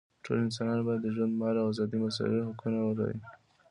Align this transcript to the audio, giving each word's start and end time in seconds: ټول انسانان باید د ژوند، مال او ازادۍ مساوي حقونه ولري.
ټول 0.23 0.37
انسانان 0.45 0.79
باید 0.85 1.01
د 1.03 1.07
ژوند، 1.15 1.33
مال 1.41 1.55
او 1.61 1.67
ازادۍ 1.73 1.97
مساوي 2.03 2.41
حقونه 2.47 2.79
ولري. 2.81 3.19